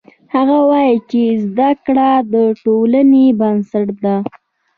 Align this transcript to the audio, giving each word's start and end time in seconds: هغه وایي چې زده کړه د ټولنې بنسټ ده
هغه 0.33 0.57
وایي 0.69 0.95
چې 1.09 1.21
زده 1.47 1.69
کړه 1.85 2.09
د 2.33 2.35
ټولنې 2.63 3.25
بنسټ 3.39 3.87
ده 4.03 4.15